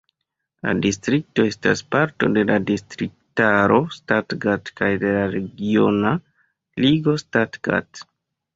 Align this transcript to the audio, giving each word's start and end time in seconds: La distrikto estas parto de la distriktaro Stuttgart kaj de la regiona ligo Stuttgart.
La 0.67 0.71
distrikto 0.85 1.43
estas 1.49 1.83
parto 1.95 2.29
de 2.37 2.45
la 2.51 2.55
distriktaro 2.71 3.79
Stuttgart 3.99 4.73
kaj 4.81 4.91
de 5.07 5.13
la 5.19 5.29
regiona 5.37 6.17
ligo 6.87 7.19
Stuttgart. 7.27 8.07